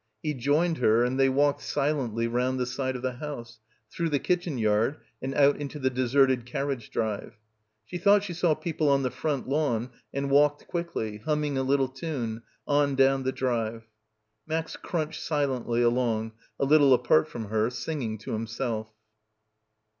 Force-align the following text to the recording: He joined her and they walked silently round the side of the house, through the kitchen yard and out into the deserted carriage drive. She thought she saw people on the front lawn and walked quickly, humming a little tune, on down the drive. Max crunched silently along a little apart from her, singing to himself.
He 0.23 0.33
joined 0.33 0.79
her 0.79 1.03
and 1.05 1.19
they 1.19 1.29
walked 1.29 1.61
silently 1.61 2.25
round 2.27 2.59
the 2.59 2.65
side 2.65 2.95
of 2.95 3.03
the 3.03 3.17
house, 3.17 3.59
through 3.91 4.09
the 4.09 4.17
kitchen 4.17 4.57
yard 4.57 4.97
and 5.21 5.35
out 5.35 5.57
into 5.57 5.77
the 5.77 5.91
deserted 5.91 6.43
carriage 6.43 6.89
drive. 6.89 7.35
She 7.85 7.99
thought 7.99 8.23
she 8.23 8.33
saw 8.33 8.55
people 8.55 8.89
on 8.89 9.03
the 9.03 9.11
front 9.11 9.47
lawn 9.47 9.91
and 10.11 10.31
walked 10.31 10.67
quickly, 10.67 11.17
humming 11.17 11.55
a 11.55 11.61
little 11.61 11.87
tune, 11.87 12.41
on 12.67 12.95
down 12.95 13.21
the 13.21 13.31
drive. 13.31 13.85
Max 14.47 14.75
crunched 14.75 15.21
silently 15.21 15.83
along 15.83 16.31
a 16.59 16.65
little 16.65 16.95
apart 16.95 17.27
from 17.27 17.49
her, 17.49 17.69
singing 17.69 18.17
to 18.17 18.31
himself. 18.33 18.87